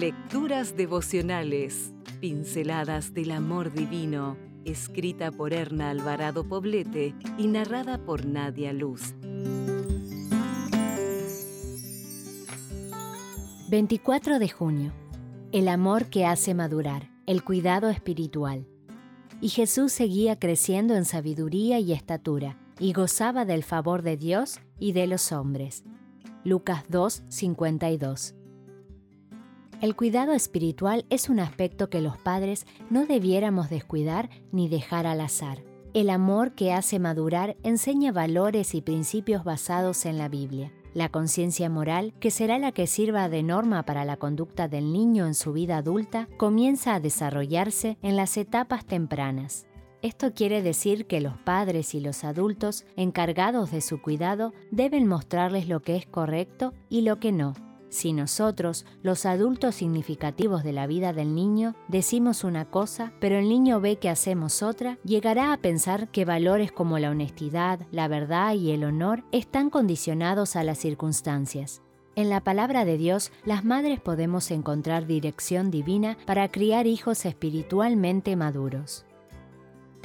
[0.00, 8.74] Lecturas devocionales, pinceladas del amor divino, escrita por Erna Alvarado Poblete y narrada por Nadia
[8.74, 9.14] Luz.
[13.70, 14.92] 24 de junio.
[15.52, 18.66] El amor que hace madurar, el cuidado espiritual.
[19.40, 24.92] Y Jesús seguía creciendo en sabiduría y estatura, y gozaba del favor de Dios y
[24.92, 25.84] de los hombres.
[26.44, 28.34] Lucas 2, 52.
[29.82, 35.20] El cuidado espiritual es un aspecto que los padres no debiéramos descuidar ni dejar al
[35.20, 35.62] azar.
[35.92, 40.72] El amor que hace madurar enseña valores y principios basados en la Biblia.
[40.94, 45.26] La conciencia moral, que será la que sirva de norma para la conducta del niño
[45.26, 49.66] en su vida adulta, comienza a desarrollarse en las etapas tempranas.
[50.00, 55.68] Esto quiere decir que los padres y los adultos encargados de su cuidado deben mostrarles
[55.68, 57.54] lo que es correcto y lo que no,
[57.96, 63.48] si nosotros, los adultos significativos de la vida del niño, decimos una cosa, pero el
[63.48, 68.54] niño ve que hacemos otra, llegará a pensar que valores como la honestidad, la verdad
[68.54, 71.80] y el honor están condicionados a las circunstancias.
[72.16, 78.36] En la palabra de Dios, las madres podemos encontrar dirección divina para criar hijos espiritualmente
[78.36, 79.06] maduros.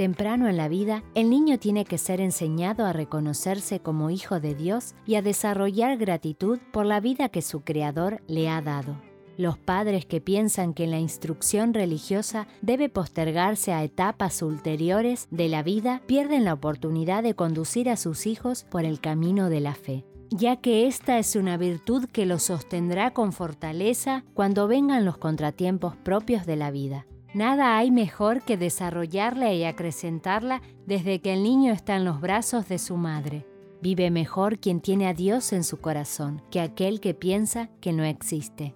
[0.01, 4.55] Temprano en la vida, el niño tiene que ser enseñado a reconocerse como hijo de
[4.55, 8.99] Dios y a desarrollar gratitud por la vida que su Creador le ha dado.
[9.37, 15.61] Los padres que piensan que la instrucción religiosa debe postergarse a etapas ulteriores de la
[15.61, 20.03] vida pierden la oportunidad de conducir a sus hijos por el camino de la fe
[20.33, 25.97] ya que esta es una virtud que los sostendrá con fortaleza cuando vengan los contratiempos
[25.97, 27.05] propios de la vida.
[27.33, 32.67] Nada hay mejor que desarrollarla y acrecentarla desde que el niño está en los brazos
[32.67, 33.45] de su madre.
[33.81, 38.03] Vive mejor quien tiene a Dios en su corazón que aquel que piensa que no
[38.03, 38.75] existe.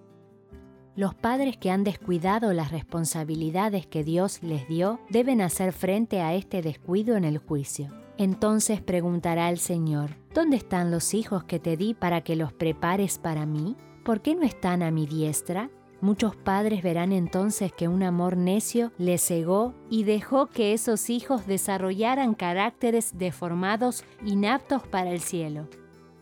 [0.96, 6.34] Los padres que han descuidado las responsabilidades que Dios les dio deben hacer frente a
[6.34, 7.92] este descuido en el juicio.
[8.16, 13.18] Entonces preguntará el Señor, ¿dónde están los hijos que te di para que los prepares
[13.18, 13.76] para mí?
[14.06, 15.70] ¿Por qué no están a mi diestra?
[16.06, 21.48] Muchos padres verán entonces que un amor necio les cegó y dejó que esos hijos
[21.48, 25.68] desarrollaran caracteres deformados, inaptos para el cielo.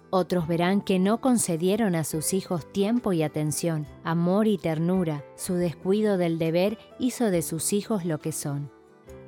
[0.09, 5.23] Otros verán que no concedieron a sus hijos tiempo y atención, amor y ternura.
[5.37, 8.71] Su descuido del deber hizo de sus hijos lo que son.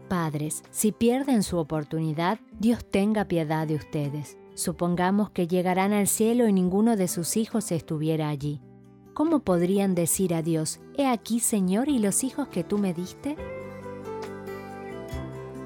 [0.08, 4.38] Padres, si pierden su oportunidad, Dios tenga piedad de ustedes.
[4.54, 8.62] Supongamos que llegarán al cielo y ninguno de sus hijos estuviera allí.
[9.16, 13.34] ¿Cómo podrían decir a Dios, He aquí Señor y los hijos que tú me diste?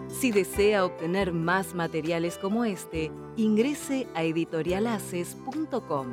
[0.09, 6.07] Si desea obtener más materiales como este, ingrese a editorialaces.com.